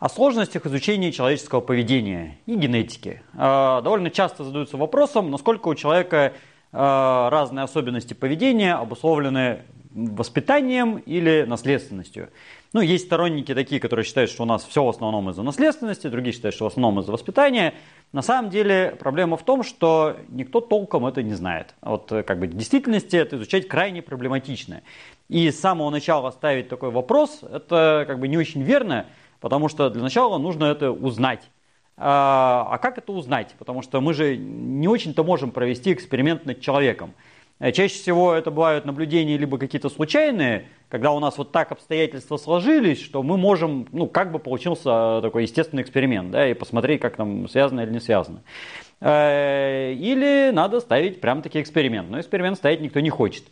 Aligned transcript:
о 0.00 0.08
сложностях 0.08 0.64
изучения 0.66 1.12
человеческого 1.12 1.60
поведения 1.60 2.38
и 2.46 2.56
генетики. 2.56 3.22
А, 3.36 3.82
довольно 3.82 4.10
часто 4.10 4.44
задаются 4.44 4.78
вопросом, 4.78 5.30
насколько 5.30 5.68
у 5.68 5.74
человека 5.74 6.32
а, 6.72 7.28
разные 7.28 7.64
особенности 7.64 8.14
поведения 8.14 8.74
обусловлены 8.74 9.60
воспитанием 9.92 10.98
или 10.98 11.44
наследственностью. 11.46 12.30
Ну, 12.72 12.80
есть 12.80 13.06
сторонники 13.06 13.52
такие, 13.54 13.80
которые 13.80 14.06
считают, 14.06 14.30
что 14.30 14.44
у 14.44 14.46
нас 14.46 14.64
все 14.64 14.84
в 14.84 14.88
основном 14.88 15.28
из-за 15.30 15.42
наследственности, 15.42 16.06
другие 16.06 16.32
считают, 16.32 16.54
что 16.54 16.64
в 16.64 16.68
основном 16.68 17.00
из-за 17.00 17.12
воспитания. 17.12 17.74
На 18.12 18.22
самом 18.22 18.50
деле 18.50 18.96
проблема 18.98 19.36
в 19.36 19.44
том, 19.44 19.64
что 19.64 20.16
никто 20.28 20.60
толком 20.60 21.04
это 21.06 21.22
не 21.22 21.34
знает. 21.34 21.74
Вот 21.82 22.08
как 22.08 22.38
бы 22.38 22.46
в 22.46 22.56
действительности 22.56 23.16
это 23.16 23.36
изучать 23.36 23.68
крайне 23.68 24.00
проблематично. 24.00 24.82
И 25.28 25.50
с 25.50 25.60
самого 25.60 25.90
начала 25.90 26.30
ставить 26.30 26.68
такой 26.68 26.90
вопрос, 26.90 27.40
это 27.42 28.04
как 28.06 28.20
бы 28.20 28.28
не 28.28 28.38
очень 28.38 28.62
верно, 28.62 29.06
Потому 29.40 29.68
что 29.68 29.90
для 29.90 30.02
начала 30.02 30.38
нужно 30.38 30.66
это 30.66 30.92
узнать. 30.92 31.50
А, 31.96 32.66
а 32.70 32.78
как 32.78 32.98
это 32.98 33.12
узнать? 33.12 33.54
Потому 33.58 33.82
что 33.82 34.00
мы 34.00 34.14
же 34.14 34.36
не 34.36 34.88
очень-то 34.88 35.24
можем 35.24 35.50
провести 35.50 35.92
эксперимент 35.92 36.46
над 36.46 36.60
человеком. 36.60 37.14
Э, 37.58 37.72
чаще 37.72 37.94
всего 37.94 38.32
это 38.32 38.50
бывают 38.50 38.84
наблюдения 38.86 39.36
либо 39.36 39.58
какие-то 39.58 39.90
случайные, 39.90 40.66
когда 40.88 41.12
у 41.12 41.20
нас 41.20 41.36
вот 41.36 41.52
так 41.52 41.72
обстоятельства 41.72 42.38
сложились, 42.38 43.02
что 43.02 43.22
мы 43.22 43.36
можем, 43.36 43.86
ну, 43.92 44.06
как 44.06 44.32
бы 44.32 44.38
получился 44.38 45.20
такой 45.22 45.42
естественный 45.42 45.82
эксперимент, 45.82 46.30
да, 46.30 46.48
и 46.48 46.54
посмотреть, 46.54 47.00
как 47.00 47.16
там 47.16 47.48
связано 47.48 47.80
или 47.80 47.90
не 47.90 48.00
связано. 48.00 48.42
Э, 49.00 49.92
или 49.92 50.50
надо 50.52 50.80
ставить 50.80 51.20
прям 51.20 51.42
таки 51.42 51.60
эксперимент. 51.60 52.10
Но 52.10 52.18
эксперимент 52.20 52.56
ставить 52.56 52.80
никто 52.80 53.00
не 53.00 53.10
хочет. 53.10 53.44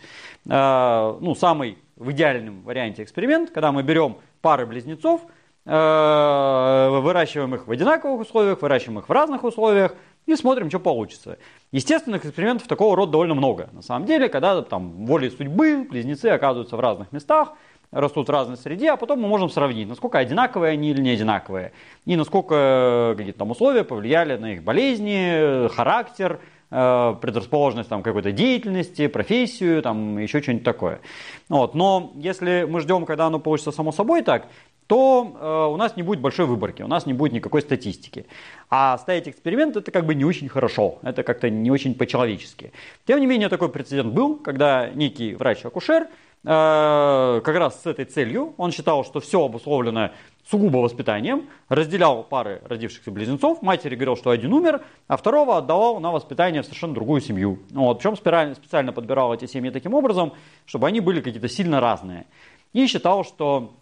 Э, 0.48 1.16
ну, 1.20 1.34
самый 1.34 1.78
в 1.96 2.10
идеальном 2.12 2.62
варианте 2.62 3.02
эксперимент, 3.02 3.50
когда 3.50 3.72
мы 3.72 3.82
берем 3.82 4.16
пары 4.40 4.66
близнецов– 4.66 5.22
выращиваем 5.68 7.54
их 7.54 7.66
в 7.66 7.70
одинаковых 7.70 8.22
условиях, 8.22 8.62
выращиваем 8.62 9.00
их 9.00 9.08
в 9.08 9.12
разных 9.12 9.44
условиях 9.44 9.94
и 10.24 10.34
смотрим, 10.34 10.68
что 10.68 10.80
получится. 10.80 11.38
Естественных 11.72 12.24
экспериментов 12.24 12.68
такого 12.68 12.96
рода 12.96 13.12
довольно 13.12 13.34
много. 13.34 13.68
На 13.72 13.82
самом 13.82 14.06
деле, 14.06 14.28
когда 14.28 14.62
там 14.62 15.06
волей 15.06 15.30
судьбы 15.30 15.86
близнецы 15.88 16.26
оказываются 16.26 16.76
в 16.76 16.80
разных 16.80 17.12
местах, 17.12 17.52
растут 17.90 18.28
в 18.28 18.30
разной 18.30 18.56
среде, 18.56 18.90
а 18.90 18.96
потом 18.96 19.20
мы 19.20 19.28
можем 19.28 19.48
сравнить, 19.48 19.88
насколько 19.88 20.18
одинаковые 20.18 20.72
они 20.72 20.90
или 20.90 21.00
не 21.00 21.10
одинаковые, 21.10 21.72
и 22.04 22.16
насколько 22.16 23.14
какие-то 23.16 23.38
там 23.38 23.50
условия 23.50 23.84
повлияли 23.84 24.36
на 24.36 24.54
их 24.54 24.62
болезни, 24.62 25.68
характер, 25.68 26.40
э, 26.70 27.14
предрасположенность 27.20 27.88
там, 27.88 28.02
какой-то 28.02 28.32
деятельности, 28.32 29.06
профессию, 29.06 29.82
там, 29.82 30.18
еще 30.18 30.42
что-нибудь 30.42 30.64
такое. 30.64 31.00
Вот. 31.48 31.74
Но 31.74 32.12
если 32.16 32.66
мы 32.68 32.80
ждем, 32.80 33.06
когда 33.06 33.26
оно 33.26 33.38
получится 33.38 33.72
само 33.72 33.92
собой 33.92 34.22
так, 34.22 34.48
то 34.88 35.36
э, 35.38 35.72
у 35.72 35.76
нас 35.76 35.96
не 35.96 36.02
будет 36.02 36.20
большой 36.20 36.46
выборки, 36.46 36.82
у 36.82 36.88
нас 36.88 37.04
не 37.04 37.12
будет 37.12 37.32
никакой 37.32 37.60
статистики. 37.60 38.24
А 38.70 38.96
ставить 38.96 39.28
эксперимент 39.28 39.76
это 39.76 39.90
как 39.90 40.06
бы 40.06 40.14
не 40.14 40.24
очень 40.24 40.48
хорошо, 40.48 40.98
это 41.02 41.22
как-то 41.22 41.50
не 41.50 41.70
очень 41.70 41.94
по-человечески. 41.94 42.72
Тем 43.06 43.20
не 43.20 43.26
менее, 43.26 43.50
такой 43.50 43.68
прецедент 43.68 44.14
был, 44.14 44.36
когда 44.36 44.88
некий 44.88 45.34
врач-акушер 45.34 46.04
э, 46.04 46.06
как 46.42 47.56
раз 47.56 47.82
с 47.82 47.86
этой 47.86 48.06
целью, 48.06 48.54
он 48.56 48.72
считал, 48.72 49.04
что 49.04 49.20
все 49.20 49.44
обусловлено 49.44 50.10
сугубо 50.50 50.78
воспитанием, 50.78 51.50
разделял 51.68 52.22
пары 52.22 52.62
родившихся 52.66 53.10
близнецов, 53.10 53.60
матери 53.60 53.94
говорил, 53.94 54.16
что 54.16 54.30
один 54.30 54.54
умер, 54.54 54.80
а 55.06 55.18
второго 55.18 55.58
отдавал 55.58 56.00
на 56.00 56.10
воспитание 56.12 56.62
в 56.62 56.64
совершенно 56.64 56.94
другую 56.94 57.20
семью. 57.20 57.58
Вот, 57.72 57.98
причем 57.98 58.16
специально 58.16 58.92
подбирал 58.94 59.34
эти 59.34 59.44
семьи 59.44 59.70
таким 59.70 59.92
образом, 59.92 60.32
чтобы 60.64 60.86
они 60.86 61.00
были 61.00 61.20
какие-то 61.20 61.50
сильно 61.50 61.78
разные. 61.78 62.24
И 62.72 62.86
считал, 62.86 63.22
что 63.24 63.74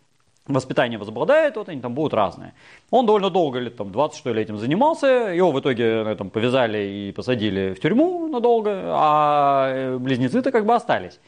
воспитание 0.48 0.98
возобладает, 0.98 1.56
вот 1.56 1.68
они 1.68 1.80
там 1.80 1.94
будут 1.94 2.14
разные. 2.14 2.54
Он 2.90 3.06
довольно 3.06 3.30
долго, 3.30 3.58
лет 3.58 3.76
там 3.76 3.92
20 3.92 4.18
что 4.18 4.32
ли, 4.32 4.42
этим 4.42 4.58
занимался, 4.58 5.06
его 5.06 5.52
в 5.52 5.60
итоге 5.60 6.02
на 6.04 6.08
этом 6.08 6.30
повязали 6.30 6.78
и 6.78 7.12
посадили 7.12 7.74
в 7.74 7.80
тюрьму 7.80 8.28
надолго, 8.28 8.70
а 8.86 9.70
э, 9.72 9.98
близнецы-то 9.98 10.52
как 10.52 10.66
бы 10.66 10.74
остались. 10.74 11.20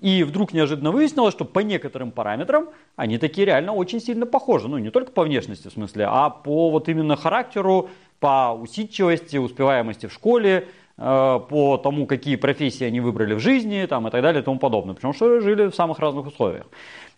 И 0.00 0.24
вдруг 0.24 0.52
неожиданно 0.52 0.90
выяснилось, 0.90 1.32
что 1.32 1.44
по 1.44 1.60
некоторым 1.60 2.10
параметрам 2.10 2.68
они 2.96 3.18
такие 3.18 3.46
реально 3.46 3.72
очень 3.72 4.00
сильно 4.00 4.26
похожи. 4.26 4.68
Ну, 4.68 4.78
не 4.78 4.90
только 4.90 5.12
по 5.12 5.22
внешности 5.22 5.68
в 5.68 5.72
смысле, 5.72 6.06
а 6.10 6.30
по 6.30 6.70
вот 6.70 6.88
именно 6.88 7.16
характеру, 7.16 7.88
по 8.18 8.52
усидчивости, 8.52 9.36
успеваемости 9.36 10.06
в 10.06 10.12
школе, 10.12 10.68
по 10.96 11.80
тому, 11.82 12.06
какие 12.06 12.36
профессии 12.36 12.84
они 12.84 13.00
выбрали 13.00 13.34
в 13.34 13.40
жизни 13.40 13.84
там, 13.86 14.06
и 14.06 14.10
так 14.10 14.22
далее 14.22 14.42
и 14.42 14.44
тому 14.44 14.58
подобное. 14.58 14.94
Причем, 14.94 15.12
что 15.12 15.40
жили 15.40 15.66
в 15.66 15.74
самых 15.74 15.98
разных 15.98 16.26
условиях. 16.26 16.66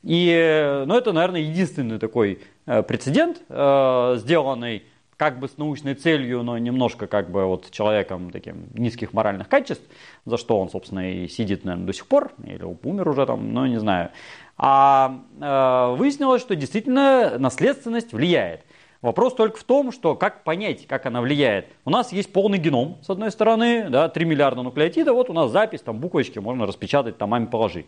И, 0.03 0.85
ну, 0.87 0.97
это, 0.97 1.13
наверное, 1.13 1.41
единственный 1.41 1.99
такой 1.99 2.41
э, 2.67 2.83
прецедент, 2.83 3.43
э, 3.49 4.15
сделанный 4.19 4.85
как 5.17 5.39
бы 5.39 5.49
с 5.49 5.57
научной 5.57 5.95
целью, 5.95 6.43
но 6.43 6.59
немножко 6.59 7.07
как 7.07 7.31
бы 7.31 7.47
вот 7.47 7.71
человеком 7.71 8.31
таким 8.31 8.69
низких 8.75 9.13
моральных 9.13 9.49
качеств, 9.49 9.85
за 10.27 10.37
что 10.37 10.61
он, 10.61 10.69
собственно, 10.69 11.11
и 11.11 11.29
сидит, 11.29 11.65
наверное, 11.65 11.87
до 11.87 11.93
сих 11.93 12.07
пор, 12.07 12.33
или 12.45 12.63
умер 12.63 13.09
уже 13.09 13.27
там, 13.27 13.53
ну, 13.53 13.67
не 13.67 13.81
знаю. 13.81 14.11
А 14.59 15.23
э, 15.41 15.97
выяснилось, 15.97 16.43
что 16.43 16.55
действительно 16.55 17.39
наследственность 17.39 18.13
влияет. 18.13 18.63
Вопрос 19.03 19.35
только 19.35 19.59
в 19.59 19.65
том, 19.65 19.93
что 19.93 20.15
как 20.15 20.45
понять, 20.45 20.87
как 20.87 21.07
она 21.07 21.21
влияет. 21.21 21.67
У 21.85 21.91
нас 21.91 22.13
есть 22.13 22.33
полный 22.33 22.59
геном, 22.59 22.99
с 23.03 23.11
одной 23.11 23.31
стороны, 23.31 23.89
да, 23.91 24.09
3 24.09 24.25
миллиарда 24.25 24.63
нуклеотидов, 24.63 25.15
вот 25.15 25.31
у 25.31 25.33
нас 25.33 25.51
запись, 25.51 25.83
там 25.83 25.99
буквочки 25.99 26.39
можно 26.39 26.67
распечатать, 26.67 27.19
там 27.19 27.31
маме 27.31 27.47
положить. 27.47 27.87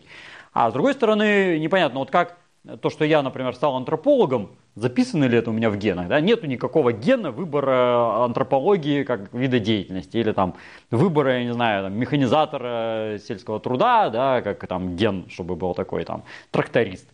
А 0.53 0.69
с 0.69 0.73
другой 0.73 0.93
стороны, 0.93 1.59
непонятно, 1.59 1.99
вот 1.99 2.11
как 2.11 2.37
то, 2.81 2.89
что 2.89 3.05
я, 3.05 3.21
например, 3.21 3.55
стал 3.55 3.75
антропологом, 3.77 4.51
записано 4.75 5.25
ли 5.25 5.37
это 5.37 5.49
у 5.49 5.53
меня 5.53 5.69
в 5.69 5.77
генах? 5.77 6.07
Да? 6.07 6.19
Нету 6.19 6.45
никакого 6.45 6.91
гена 6.91 7.31
выбора 7.31 8.25
антропологии 8.25 9.03
как 9.03 9.33
вида 9.33 9.59
деятельности 9.59 10.17
или 10.17 10.31
там 10.33 10.55
выбора, 10.91 11.39
я 11.39 11.43
не 11.45 11.53
знаю, 11.53 11.85
там, 11.85 11.93
механизатора 11.93 13.17
сельского 13.25 13.59
труда, 13.59 14.09
да, 14.09 14.41
как 14.41 14.65
там 14.67 14.95
ген, 14.95 15.25
чтобы 15.29 15.55
был 15.55 15.73
такой 15.73 16.03
там 16.03 16.23
тракторист. 16.51 17.07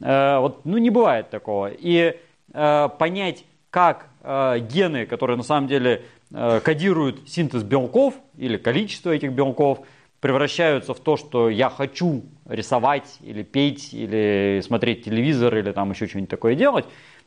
Э, 0.00 0.38
вот, 0.38 0.64
ну 0.64 0.78
не 0.78 0.90
бывает 0.90 1.30
такого. 1.30 1.68
И 1.68 1.96
э, 1.98 2.16
понять, 2.52 3.44
как 3.70 4.08
э, 4.22 4.58
гены, 4.60 5.06
которые 5.06 5.36
на 5.36 5.42
самом 5.42 5.68
деле 5.68 6.04
э, 6.30 6.60
кодируют 6.60 7.28
синтез 7.28 7.62
белков 7.62 8.14
или 8.36 8.56
количество 8.56 9.10
этих 9.10 9.32
белков– 9.32 9.80
превращаются 10.20 10.94
в 10.94 11.00
то, 11.00 11.16
что 11.16 11.48
я 11.48 11.70
хочу 11.70 12.24
рисовать 12.48 13.18
или 13.20 13.42
петь, 13.42 13.92
или 13.92 14.60
смотреть 14.64 15.04
телевизор, 15.04 15.56
или 15.56 15.72
там 15.72 15.90
еще 15.90 16.06
что-нибудь 16.06 16.30
такое 16.30 16.54
делать, 16.54 16.86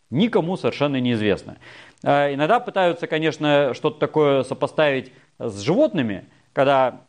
никому 0.10 0.58
совершенно 0.58 1.00
неизвестно. 1.00 1.58
Э, 2.04 2.34
иногда 2.34 2.60
пытаются, 2.60 3.08
конечно, 3.08 3.74
что-то 3.74 4.00
такое 4.00 4.44
сопоставить 4.44 5.12
с 5.38 5.62
животными, 5.62 6.26
когда 6.52 7.02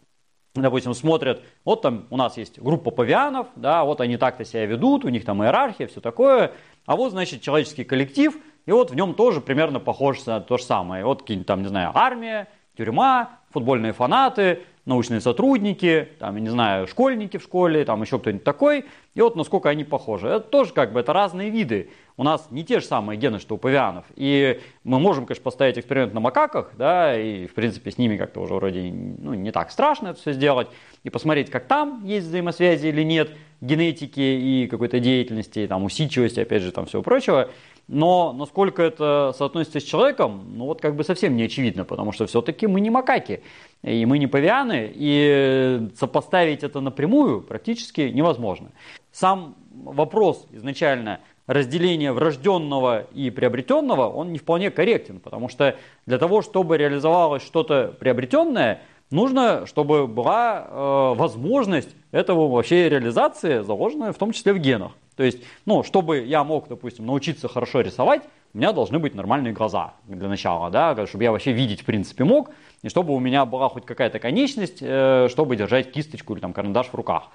допустим, 0.55 0.95
смотрят, 0.95 1.43
вот 1.65 1.83
там 1.83 2.07
у 2.11 2.17
нас 2.17 2.37
есть 2.37 2.61
группа 2.61 2.91
павианов, 2.91 3.49
да, 3.57 3.85
вот 3.85 4.01
они 4.01 4.17
так-то 4.17 4.45
себя 4.45 4.67
ведут, 4.67 5.05
у 5.05 5.09
них 5.09 5.25
там 5.25 5.43
иерархия, 5.43 5.87
все 5.87 6.01
такое, 6.01 6.53
а 6.87 6.97
вот, 6.97 7.11
значит, 7.11 7.43
человеческий 7.43 7.85
коллектив, 7.85 8.37
и 8.67 8.73
вот 8.73 8.91
в 8.91 8.95
нем 8.95 9.15
тоже 9.15 9.41
примерно 9.41 9.81
похоже 9.81 10.21
на 10.27 10.41
то 10.41 10.59
же 10.59 10.65
самое. 10.65 11.05
Вот 11.05 11.23
какие-нибудь 11.23 11.47
там, 11.47 11.63
не 11.63 11.69
знаю, 11.69 11.93
армия, 11.95 12.49
тюрьма, 12.77 13.41
футбольные 13.51 13.93
фанаты, 13.93 14.63
научные 14.87 15.21
сотрудники, 15.21 16.09
там, 16.19 16.37
я 16.37 16.41
не 16.41 16.49
знаю, 16.49 16.87
школьники 16.87 17.37
в 17.37 17.43
школе, 17.43 17.85
там 17.85 18.03
еще 18.03 18.19
кто-нибудь 18.19 18.45
такой, 18.45 18.85
и 19.15 19.21
вот 19.21 19.37
насколько 19.37 19.69
они 19.69 19.85
похожи. 19.85 20.29
Это 20.29 20.41
тоже 20.41 20.73
как 20.73 20.93
бы 20.93 21.01
это 21.01 21.13
разные 21.13 21.51
виды. 21.51 21.91
У 22.17 22.23
нас 22.23 22.49
не 22.51 22.65
те 22.65 22.81
же 22.81 22.87
самые 22.87 23.19
гены, 23.19 23.39
что 23.39 23.55
у 23.55 23.59
павианов. 23.59 24.05
И 24.17 24.61
мы 24.85 24.99
можем, 24.99 25.27
конечно, 25.27 25.45
поставить 25.45 25.79
эксперимент 25.79 26.15
на 26.15 26.21
макаках, 26.21 26.73
да, 26.77 27.19
и, 27.19 27.47
в 27.47 27.55
принципе, 27.55 27.91
с 27.91 27.99
ними 27.99 28.17
как-то 28.17 28.41
уже 28.41 28.55
вроде 28.55 28.83
ну, 28.83 29.35
не 29.35 29.53
так 29.53 29.71
страшно 29.71 30.09
это 30.09 30.21
все 30.21 30.33
сделать, 30.33 30.69
и 31.03 31.11
посмотреть, 31.11 31.51
как 31.51 31.67
там 31.67 32.05
есть 32.05 32.27
взаимосвязи 32.27 32.89
или 32.89 33.03
нет 33.03 33.31
генетики 33.61 34.21
и 34.21 34.67
какой-то 34.67 35.01
деятельности, 35.01 35.67
там, 35.67 35.85
усидчивости, 35.85 36.41
опять 36.41 36.63
же, 36.63 36.73
там 36.73 36.87
всего 36.87 37.03
прочего. 37.03 37.51
Но 37.89 38.33
насколько 38.33 38.83
это 38.83 39.35
соотносится 39.37 39.81
с 39.81 39.83
человеком, 39.83 40.45
ну 40.55 40.67
вот 40.67 40.81
как 40.81 40.95
бы 40.97 41.05
совсем 41.05 41.37
не 41.37 41.45
очевидно, 41.45 41.85
потому 41.85 42.13
что 42.13 42.27
все-таки 42.27 42.67
мы 42.67 42.81
не 42.81 42.91
макаки, 42.91 43.43
и 43.83 44.07
мы 44.07 44.19
не 44.19 44.27
павианы, 44.27 44.91
и 44.95 45.89
сопоставить 45.99 46.63
это 46.63 46.81
напрямую 46.81 47.43
практически 47.43 48.03
невозможно. 48.03 48.71
Сам 49.13 49.57
вопрос 49.73 50.47
изначально 50.53 51.21
разделения 51.47 52.13
врожденного 52.13 53.07
и 53.13 53.31
приобретенного, 53.31 54.09
он 54.09 54.33
не 54.33 54.39
вполне 54.39 54.71
корректен, 54.71 55.19
потому 55.19 55.49
что 55.49 55.77
для 56.07 56.19
того, 56.19 56.43
чтобы 56.43 56.77
реализовалось 56.77 57.43
что-то 57.43 57.95
приобретенное, 57.99 58.83
нужно, 59.11 59.67
чтобы 59.67 60.07
была 60.07 60.67
э, 60.69 61.15
возможность 61.17 61.91
этого 62.11 62.49
вообще 62.49 62.89
реализации, 62.89 63.63
заложенная 63.63 64.13
в 64.13 64.19
том 64.19 64.33
числе 64.33 64.53
в 64.53 64.59
генах. 64.59 64.93
То 65.17 65.23
есть, 65.23 65.39
ну, 65.67 65.83
чтобы 65.83 66.21
я 66.21 66.45
мог, 66.45 66.69
допустим, 66.69 67.07
научиться 67.07 67.49
хорошо 67.49 67.81
рисовать, 67.81 68.23
у 68.53 68.59
меня 68.59 68.73
должны 68.73 68.99
быть 68.99 69.15
нормальные 69.15 69.53
глаза 69.53 69.95
для 70.07 70.29
начала, 70.29 70.71
да, 70.71 71.07
чтобы 71.07 71.25
я 71.25 71.33
вообще 71.33 71.53
видеть 71.53 71.83
в 71.83 71.85
принципе 71.85 72.25
мог, 72.25 72.51
и 72.83 72.89
чтобы 72.89 73.15
у 73.15 73.19
меня 73.21 73.45
была 73.45 73.69
хоть 73.69 73.87
какая-то 73.87 74.19
конечность, 74.19 74.79
э, 74.81 75.29
чтобы 75.31 75.57
держать 75.57 75.93
кисточку 75.93 76.35
или 76.35 76.41
там 76.41 76.53
карандаш 76.53 76.89
в 76.89 76.95
руках. 76.95 77.29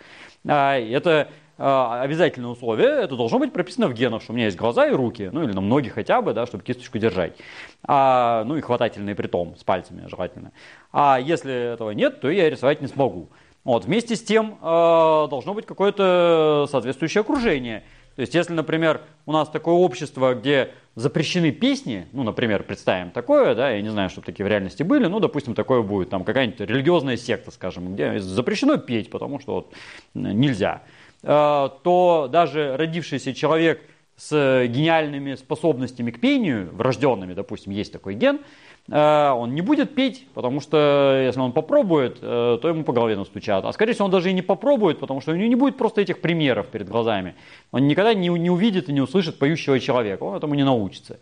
А, 0.47 0.77
это 0.77 1.29
а, 1.57 2.01
обязательное 2.01 2.49
условие, 2.49 2.87
это 2.87 3.15
должно 3.15 3.39
быть 3.39 3.53
прописано 3.53 3.87
в 3.87 3.93
генах, 3.93 4.21
что 4.21 4.33
у 4.33 4.35
меня 4.35 4.45
есть 4.45 4.57
глаза 4.57 4.87
и 4.87 4.91
руки, 4.91 5.29
ну 5.31 5.43
или 5.43 5.53
на 5.53 5.61
многих 5.61 5.93
хотя 5.93 6.21
бы, 6.21 6.33
да, 6.33 6.45
чтобы 6.45 6.63
кисточку 6.63 6.97
держать. 6.97 7.37
А, 7.83 8.43
ну 8.43 8.57
и 8.57 8.61
хватательные 8.61 9.15
при 9.15 9.27
том, 9.27 9.55
с 9.55 9.63
пальцами 9.63 10.07
желательно. 10.09 10.51
А 10.91 11.17
если 11.17 11.73
этого 11.73 11.91
нет, 11.91 12.19
то 12.19 12.29
я 12.29 12.49
рисовать 12.49 12.81
не 12.81 12.87
смогу. 12.87 13.29
Вот, 13.63 13.85
вместе 13.85 14.15
с 14.15 14.23
тем 14.23 14.59
э, 14.61 14.63
должно 14.63 15.55
быть 15.55 15.65
какое-то 15.65 16.67
соответствующее 16.69 17.21
окружение. 17.21 17.83
То 18.15 18.21
есть, 18.21 18.33
если, 18.33 18.53
например, 18.53 19.01
у 19.25 19.33
нас 19.33 19.49
такое 19.49 19.75
общество, 19.75 20.33
где 20.35 20.71
запрещены 20.95 21.51
песни, 21.51 22.07
ну, 22.13 22.23
например, 22.23 22.63
представим 22.63 23.11
такое, 23.11 23.55
да, 23.55 23.71
я 23.71 23.81
не 23.81 23.89
знаю, 23.89 24.09
чтобы 24.09 24.25
такие 24.25 24.45
в 24.45 24.47
реальности 24.47 24.83
были, 24.83 25.07
ну, 25.07 25.19
допустим, 25.19 25.53
такое 25.53 25.81
будет, 25.81 26.09
там, 26.09 26.23
какая-нибудь 26.23 26.61
религиозная 26.61 27.17
секта, 27.17 27.51
скажем, 27.51 27.93
где 27.93 28.19
запрещено 28.19 28.77
петь, 28.77 29.09
потому 29.09 29.39
что 29.39 29.53
вот 29.53 29.73
нельзя, 30.13 30.83
э, 31.23 31.27
то 31.27 32.29
даже 32.31 32.77
родившийся 32.77 33.33
человек 33.33 33.81
с 34.15 34.65
гениальными 34.67 35.35
способностями 35.35 36.11
к 36.11 36.21
пению, 36.21 36.69
врожденными, 36.73 37.33
допустим, 37.33 37.73
есть 37.73 37.91
такой 37.91 38.13
ген, 38.13 38.39
он 38.87 39.55
не 39.55 39.61
будет 39.61 39.95
петь, 39.95 40.27
потому 40.35 40.61
что 40.61 41.19
если 41.25 41.39
он 41.39 41.53
попробует, 41.53 42.19
э, 42.21 42.59
то 42.61 42.67
ему 42.67 42.83
по 42.83 42.93
голове 42.93 43.15
настучат. 43.15 43.65
А 43.65 43.73
скорее 43.73 43.93
всего 43.93 44.05
он 44.05 44.11
даже 44.11 44.29
и 44.29 44.33
не 44.33 44.43
попробует, 44.43 44.99
потому 44.99 45.21
что 45.21 45.31
у 45.31 45.35
него 45.35 45.47
не 45.47 45.55
будет 45.55 45.75
просто 45.75 46.01
этих 46.01 46.21
примеров 46.21 46.67
перед 46.67 46.87
глазами. 46.87 47.33
Он 47.71 47.87
никогда 47.87 48.13
не, 48.13 48.29
не 48.29 48.49
увидит 48.51 48.87
и 48.87 48.93
не 48.93 49.01
услышит 49.01 49.39
поющего 49.39 49.79
человека, 49.79 50.23
он 50.23 50.37
этому 50.37 50.53
не 50.53 50.63
научится. 50.63 51.19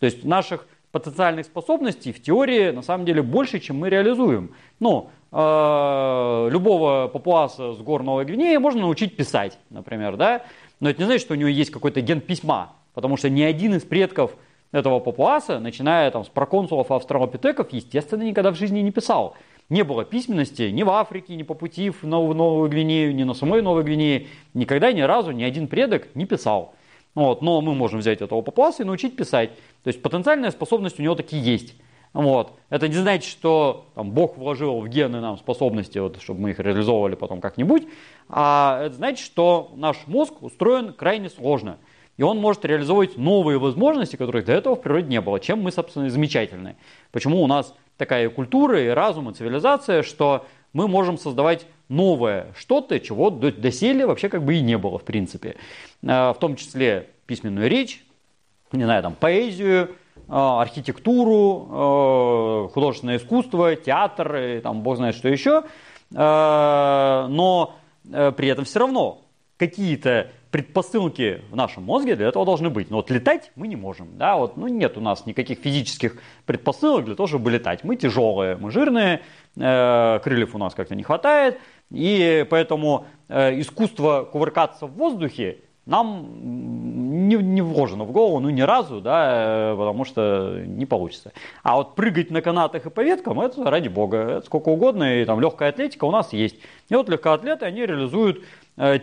То 0.00 0.06
есть 0.06 0.24
наших 0.24 0.66
потенциальных 0.90 1.46
способностей 1.46 2.12
в 2.12 2.20
теории 2.20 2.70
на 2.70 2.82
самом 2.82 3.04
деле 3.04 3.22
больше, 3.22 3.60
чем 3.60 3.78
мы 3.78 3.90
реализуем. 3.90 4.50
Ну, 4.80 5.10
э, 5.30 6.48
любого 6.50 7.08
папуаса 7.12 7.74
с 7.74 7.78
гор 7.78 8.02
Новой 8.02 8.24
Гвинеи 8.24 8.56
можно 8.56 8.80
научить 8.80 9.16
писать, 9.16 9.58
например, 9.70 10.16
да? 10.16 10.42
Но 10.80 10.90
это 10.90 11.00
не 11.00 11.06
значит, 11.06 11.22
что 11.22 11.34
у 11.34 11.36
него 11.36 11.48
есть 11.48 11.70
какой-то 11.70 12.00
ген 12.00 12.20
письма, 12.20 12.72
потому 12.92 13.16
что 13.16 13.30
ни 13.30 13.42
один 13.42 13.74
из 13.74 13.82
предков 13.82 14.36
этого 14.74 14.98
папуаса, 14.98 15.60
начиная 15.60 16.10
там, 16.10 16.24
с 16.24 16.28
проконсулов 16.28 16.90
австралопитеков, 16.90 17.72
естественно, 17.72 18.24
никогда 18.24 18.50
в 18.50 18.56
жизни 18.56 18.80
не 18.80 18.90
писал. 18.90 19.36
Не 19.68 19.84
было 19.84 20.04
письменности 20.04 20.64
ни 20.64 20.82
в 20.82 20.90
Африке, 20.90 21.36
ни 21.36 21.44
по 21.44 21.54
пути 21.54 21.90
в 21.90 22.02
Новую, 22.02 22.34
Новую 22.34 22.68
Гвинею, 22.68 23.14
ни 23.14 23.22
на 23.22 23.34
самой 23.34 23.62
Новой 23.62 23.84
Гвинее. 23.84 24.26
Никогда 24.52 24.92
ни 24.92 25.00
разу 25.00 25.30
ни 25.30 25.44
один 25.44 25.68
предок 25.68 26.08
не 26.16 26.26
писал. 26.26 26.74
Вот, 27.14 27.40
но 27.40 27.60
мы 27.60 27.72
можем 27.76 28.00
взять 28.00 28.20
этого 28.20 28.42
папуаса 28.42 28.82
и 28.82 28.86
научить 28.86 29.14
писать. 29.14 29.50
То 29.84 29.88
есть 29.88 30.02
потенциальная 30.02 30.50
способность 30.50 30.98
у 30.98 31.02
него 31.04 31.14
таки 31.14 31.36
есть. 31.36 31.76
Вот. 32.12 32.58
Это 32.68 32.88
не 32.88 32.94
значит, 32.94 33.30
что 33.30 33.86
там, 33.94 34.10
Бог 34.10 34.36
вложил 34.36 34.80
в 34.80 34.88
гены 34.88 35.20
нам 35.20 35.38
способности, 35.38 35.98
вот, 35.98 36.20
чтобы 36.20 36.40
мы 36.40 36.50
их 36.50 36.58
реализовывали 36.58 37.14
потом 37.14 37.40
как-нибудь, 37.40 37.86
а 38.28 38.82
это 38.86 38.96
значит, 38.96 39.24
что 39.24 39.70
наш 39.76 39.98
мозг 40.08 40.42
устроен 40.42 40.92
крайне 40.92 41.28
сложно 41.28 41.78
и 42.16 42.22
он 42.22 42.38
может 42.38 42.64
реализовывать 42.64 43.16
новые 43.16 43.58
возможности, 43.58 44.16
которых 44.16 44.44
до 44.44 44.52
этого 44.52 44.76
в 44.76 44.82
природе 44.82 45.08
не 45.08 45.20
было, 45.20 45.40
чем 45.40 45.62
мы, 45.62 45.72
собственно, 45.72 46.06
и 46.06 46.10
замечательны. 46.10 46.76
Почему 47.10 47.42
у 47.42 47.46
нас 47.46 47.74
такая 47.96 48.28
культура 48.30 48.80
и 48.82 48.88
разум, 48.88 49.30
и 49.30 49.34
цивилизация, 49.34 50.02
что 50.02 50.46
мы 50.72 50.88
можем 50.88 51.18
создавать 51.18 51.66
новое 51.88 52.52
что-то, 52.56 52.98
чего 53.00 53.30
доселе 53.30 54.06
вообще 54.06 54.28
как 54.28 54.44
бы 54.44 54.56
и 54.56 54.60
не 54.60 54.78
было, 54.78 54.98
в 54.98 55.04
принципе. 55.04 55.56
Э, 56.02 56.30
в 56.30 56.36
том 56.40 56.56
числе 56.56 57.10
письменную 57.26 57.68
речь, 57.68 58.04
не 58.72 58.84
знаю, 58.84 59.02
там, 59.02 59.14
поэзию, 59.14 59.90
э, 60.16 60.22
архитектуру, 60.28 61.68
э, 62.68 62.72
художественное 62.72 63.16
искусство, 63.16 63.76
театр, 63.76 64.36
и, 64.36 64.60
там, 64.60 64.82
бог 64.82 64.96
знает 64.96 65.14
что 65.14 65.28
еще. 65.28 65.64
Но 66.10 67.74
при 68.04 68.48
этом 68.48 68.66
все 68.66 68.80
равно 68.80 69.22
какие-то 69.56 70.30
предпосылки 70.54 71.42
в 71.50 71.56
нашем 71.56 71.82
мозге 71.82 72.14
для 72.14 72.28
этого 72.28 72.46
должны 72.46 72.70
быть. 72.70 72.88
Но 72.88 72.98
вот 72.98 73.10
летать 73.10 73.50
мы 73.56 73.66
не 73.66 73.74
можем. 73.74 74.16
Да? 74.16 74.36
Вот, 74.36 74.56
ну, 74.56 74.68
нет 74.68 74.96
у 74.96 75.00
нас 75.00 75.26
никаких 75.26 75.58
физических 75.58 76.16
предпосылок 76.46 77.06
для 77.06 77.16
того, 77.16 77.26
чтобы 77.26 77.50
летать. 77.50 77.82
Мы 77.82 77.96
тяжелые, 77.96 78.54
мы 78.54 78.70
жирные, 78.70 79.22
э, 79.56 80.20
крыльев 80.22 80.54
у 80.54 80.58
нас 80.58 80.74
как-то 80.74 80.94
не 80.94 81.02
хватает. 81.02 81.58
И 81.90 82.46
поэтому 82.48 83.04
э, 83.28 83.58
искусство 83.58 84.28
кувыркаться 84.30 84.86
в 84.86 84.92
воздухе 84.92 85.58
нам 85.86 87.26
не, 87.26 87.34
не 87.34 87.60
вложено 87.60 88.04
в 88.04 88.12
голову, 88.12 88.38
ну 88.38 88.48
ни 88.50 88.62
разу, 88.62 89.00
да, 89.00 89.72
э, 89.72 89.76
потому 89.76 90.04
что 90.04 90.62
не 90.64 90.86
получится. 90.86 91.32
А 91.64 91.74
вот 91.74 91.96
прыгать 91.96 92.30
на 92.30 92.42
канатах 92.42 92.86
и 92.86 92.90
по 92.90 93.00
веткам, 93.00 93.40
это 93.40 93.68
ради 93.68 93.88
бога, 93.88 94.18
это 94.18 94.46
сколько 94.46 94.68
угодно, 94.68 95.20
и 95.20 95.24
там 95.24 95.40
легкая 95.40 95.70
атлетика 95.70 96.04
у 96.04 96.12
нас 96.12 96.32
есть. 96.32 96.54
И 96.90 96.94
вот 96.94 97.08
легкоатлеты, 97.08 97.66
они 97.66 97.84
реализуют 97.84 98.44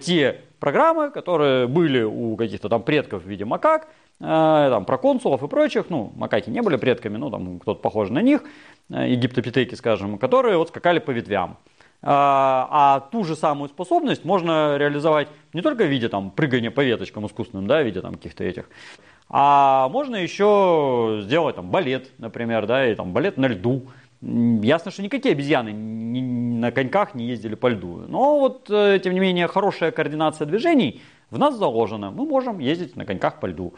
те 0.01 0.41
программы, 0.61 1.09
которые 1.09 1.67
были 1.67 2.03
у 2.03 2.37
каких-то 2.37 2.69
там 2.69 2.83
предков 2.83 3.23
в 3.23 3.27
виде 3.27 3.43
макак, 3.43 3.87
э, 4.19 4.23
там, 4.23 4.85
проконсулов 4.85 5.43
и 5.43 5.47
прочих, 5.47 5.89
ну, 5.89 6.13
макаки 6.15 6.49
не 6.49 6.61
были 6.61 6.77
предками, 6.77 7.17
ну, 7.17 7.29
там 7.29 7.59
кто-то 7.59 7.81
похож 7.81 8.09
на 8.09 8.21
них, 8.21 8.43
э, 8.89 9.09
египтопитеки, 9.09 9.75
скажем, 9.75 10.17
которые 10.17 10.57
вот 10.57 10.69
скакали 10.69 10.99
по 10.99 11.11
ветвям. 11.11 11.57
А, 12.03 12.67
а 12.71 12.99
ту 13.11 13.23
же 13.23 13.35
самую 13.35 13.69
способность 13.69 14.25
можно 14.25 14.77
реализовать 14.77 15.27
не 15.53 15.61
только 15.61 15.83
в 15.83 15.87
виде 15.87 16.09
там, 16.09 16.31
прыгания 16.31 16.71
по 16.71 16.83
веточкам 16.83 17.25
искусственным, 17.25 17.67
да, 17.67 17.81
в 17.81 17.85
виде 17.85 18.01
там, 18.01 18.15
каких-то 18.15 18.43
этих, 18.43 18.69
а 19.29 19.89
можно 19.89 20.15
еще 20.15 21.19
сделать 21.21 21.55
там, 21.55 21.69
балет, 21.69 22.11
например, 22.17 22.65
да, 22.65 22.87
и 22.87 22.95
там, 22.95 23.13
балет 23.13 23.37
на 23.37 23.47
льду, 23.47 23.83
Ясно, 24.21 24.91
что 24.91 25.01
никакие 25.01 25.33
обезьяны 25.33 25.73
на 26.61 26.71
коньках 26.71 27.15
не 27.15 27.25
ездили 27.25 27.55
по 27.55 27.67
льду. 27.67 28.03
Но 28.07 28.39
вот, 28.39 28.69
э, 28.69 28.99
тем 29.03 29.13
не 29.13 29.19
менее, 29.19 29.47
хорошая 29.47 29.91
координация 29.91 30.45
движений 30.45 31.01
в 31.31 31.37
нас 31.39 31.55
заложена. 31.55 32.11
Мы 32.11 32.25
можем 32.25 32.59
ездить 32.59 32.95
на 32.95 33.05
коньках 33.05 33.39
по 33.39 33.47
льду. 33.47 33.73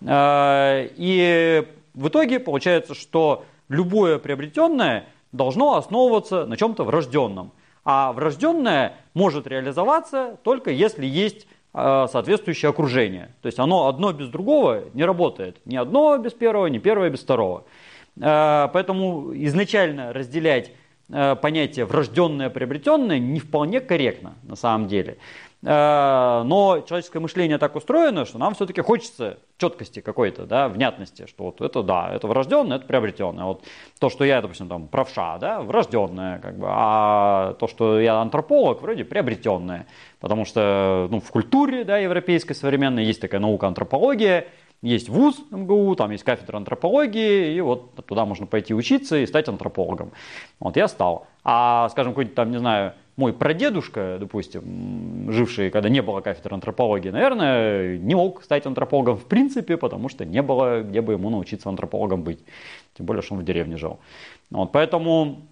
Э, 0.00 0.88
и 0.96 1.64
в 1.94 2.08
итоге 2.08 2.38
получается, 2.38 2.94
что 2.94 3.44
любое 3.68 4.18
приобретенное 4.18 5.06
должно 5.32 5.74
основываться 5.74 6.46
на 6.46 6.56
чем-то 6.56 6.84
врожденном. 6.84 7.50
А 7.84 8.12
врожденное 8.12 8.92
может 9.14 9.46
реализоваться 9.46 10.38
только 10.44 10.70
если 10.70 11.06
есть 11.06 11.48
э, 11.74 12.06
соответствующее 12.12 12.70
окружение. 12.70 13.34
То 13.42 13.46
есть 13.46 13.58
оно 13.58 13.88
одно 13.88 14.12
без 14.12 14.28
другого 14.28 14.84
не 14.94 15.04
работает. 15.04 15.56
Ни 15.64 15.76
одно 15.76 16.16
без 16.18 16.32
первого, 16.34 16.66
ни 16.68 16.78
первое 16.78 17.10
без 17.10 17.20
второго. 17.20 17.64
Поэтому 18.20 19.32
изначально 19.32 20.12
разделять 20.12 20.72
понятие 21.08 21.86
врожденное, 21.86 22.50
приобретенное 22.50 23.18
не 23.18 23.40
вполне 23.40 23.80
корректно 23.80 24.34
на 24.42 24.56
самом 24.56 24.88
деле. 24.88 25.18
Э, 25.62 26.42
но 26.44 26.84
человеческое 26.86 27.18
мышление 27.18 27.58
так 27.58 27.74
устроено, 27.74 28.24
что 28.24 28.38
нам 28.38 28.54
все-таки 28.54 28.80
хочется 28.80 29.38
четкости 29.56 30.00
какой-то, 30.00 30.46
да, 30.46 30.68
внятности, 30.68 31.26
что 31.26 31.44
вот 31.44 31.60
это 31.60 31.82
да, 31.82 32.10
это 32.14 32.28
врожденное, 32.28 32.76
это 32.76 32.86
приобретенное. 32.86 33.44
Вот 33.44 33.64
то, 33.98 34.08
что 34.08 34.24
я, 34.24 34.40
допустим, 34.40 34.68
там 34.68 34.86
правша, 34.86 35.38
да, 35.38 35.60
врожденное, 35.60 36.38
как 36.38 36.58
бы, 36.58 36.66
а 36.68 37.54
то, 37.54 37.66
что 37.66 37.98
я 37.98 38.20
антрополог, 38.20 38.82
вроде 38.82 39.04
приобретенное. 39.04 39.86
Потому 40.20 40.44
что 40.44 41.08
ну, 41.10 41.20
в 41.20 41.30
культуре 41.30 41.84
да, 41.84 41.98
европейской 41.98 42.54
современной 42.54 43.04
есть 43.04 43.20
такая 43.20 43.40
наука 43.40 43.66
антропология, 43.66 44.46
есть 44.82 45.08
вуз 45.08 45.40
МГУ, 45.50 45.96
там 45.96 46.12
есть 46.12 46.22
кафедра 46.22 46.56
антропологии, 46.56 47.54
и 47.54 47.60
вот 47.60 47.94
туда 48.06 48.24
можно 48.24 48.46
пойти 48.46 48.74
учиться 48.74 49.18
и 49.18 49.26
стать 49.26 49.48
антропологом. 49.48 50.12
Вот 50.60 50.76
я 50.76 50.86
стал. 50.86 51.26
А, 51.42 51.88
скажем, 51.88 52.12
какой-нибудь 52.12 52.36
там, 52.36 52.50
не 52.52 52.58
знаю, 52.58 52.94
мой 53.16 53.32
прадедушка, 53.32 54.18
допустим, 54.20 55.32
живший, 55.32 55.70
когда 55.70 55.88
не 55.88 56.00
было 56.00 56.20
кафедры 56.20 56.54
антропологии, 56.54 57.10
наверное, 57.10 57.98
не 57.98 58.14
мог 58.14 58.44
стать 58.44 58.66
антропологом 58.66 59.16
в 59.16 59.24
принципе, 59.24 59.76
потому 59.76 60.08
что 60.08 60.24
не 60.24 60.42
было, 60.42 60.82
где 60.82 61.00
бы 61.00 61.14
ему 61.14 61.28
научиться 61.28 61.68
антропологом 61.68 62.22
быть. 62.22 62.38
Тем 62.96 63.06
более, 63.06 63.22
что 63.22 63.34
он 63.34 63.40
в 63.40 63.44
деревне 63.44 63.76
жил. 63.76 63.98
Вот, 64.50 64.70
поэтому 64.70 65.48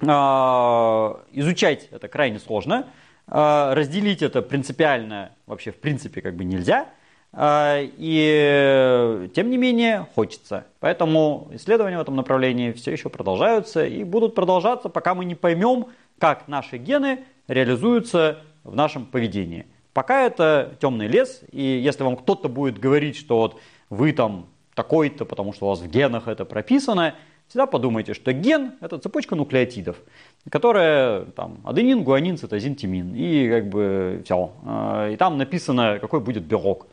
э, 0.00 0.06
изучать 0.06 1.88
это 1.90 2.06
крайне 2.06 2.38
сложно. 2.38 2.86
Э, 3.26 3.72
разделить 3.74 4.22
это 4.22 4.42
принципиально 4.42 5.32
вообще 5.46 5.72
в 5.72 5.80
принципе 5.80 6.22
как 6.22 6.36
бы 6.36 6.44
нельзя– 6.44 6.86
и 7.38 9.30
тем 9.34 9.50
не 9.50 9.56
менее 9.56 10.06
хочется. 10.14 10.66
Поэтому 10.80 11.48
исследования 11.52 11.98
в 11.98 12.00
этом 12.00 12.16
направлении 12.16 12.72
все 12.72 12.92
еще 12.92 13.08
продолжаются 13.08 13.86
и 13.86 14.02
будут 14.02 14.34
продолжаться, 14.34 14.88
пока 14.88 15.14
мы 15.14 15.24
не 15.24 15.34
поймем, 15.34 15.86
как 16.18 16.48
наши 16.48 16.76
гены 16.76 17.20
реализуются 17.46 18.38
в 18.64 18.74
нашем 18.74 19.06
поведении. 19.06 19.66
Пока 19.92 20.22
это 20.22 20.76
темный 20.80 21.08
лес, 21.08 21.42
и 21.50 21.62
если 21.62 22.04
вам 22.04 22.16
кто-то 22.16 22.48
будет 22.48 22.78
говорить, 22.78 23.16
что 23.16 23.38
вот 23.38 23.60
вы 23.88 24.12
там 24.12 24.46
такой-то, 24.74 25.24
потому 25.24 25.52
что 25.52 25.66
у 25.66 25.68
вас 25.70 25.80
в 25.80 25.88
генах 25.88 26.28
это 26.28 26.44
прописано, 26.44 27.14
всегда 27.48 27.66
подумайте, 27.66 28.14
что 28.14 28.32
ген– 28.32 28.74
это 28.80 28.98
цепочка 28.98 29.34
нуклеотидов, 29.34 29.96
которая 30.48 31.24
там 31.24 31.58
аденин, 31.64 32.04
гуанин, 32.04 32.38
цитозин, 32.38 32.76
тимин, 32.76 33.14
и 33.14 33.48
как 33.48 33.68
бы 33.68 34.22
все. 34.24 34.52
А, 34.64 35.10
и 35.10 35.16
там 35.16 35.36
написано, 35.36 35.98
какой 36.00 36.20
будет 36.20 36.44
белок. 36.44 36.86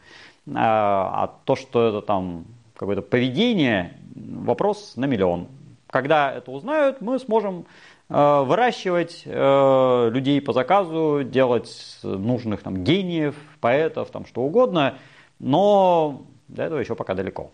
А, 0.56 1.24
а 1.24 1.28
то, 1.46 1.56
что 1.56 1.88
это 1.88 2.02
там 2.02 2.46
какое-то 2.76 3.02
поведение, 3.02 3.98
вопрос 4.16 4.94
на 4.96 5.06
миллион. 5.06 5.48
Когда 5.90 6.32
это 6.32 6.52
узнают, 6.52 7.02
мы 7.02 7.20
сможем 7.20 7.66
э, 8.10 8.44
выращивать 8.44 9.24
э, 9.26 10.10
людей 10.12 10.42
по 10.42 10.54
заказу, 10.54 11.24
делать 11.24 12.00
нужных 12.04 12.62
там 12.64 12.84
гениев, 12.84 13.36
поэтов, 13.62 14.12
там 14.12 14.26
что 14.26 14.42
угодно, 14.42 14.96
но 15.40 16.24
до 16.48 16.64
этого 16.64 16.80
еще 16.80 16.96
пока 16.96 17.14
далеко. 17.14 17.52